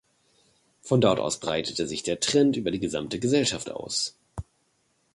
Von 0.81 0.99
dort 0.99 1.19
aus 1.19 1.39
breitete 1.39 1.85
sich 1.87 2.01
der 2.01 2.19
Trend 2.19 2.57
über 2.57 2.71
die 2.71 2.79
gesamte 2.79 3.19
Gesellschaft 3.19 3.69
aus. 3.69 4.17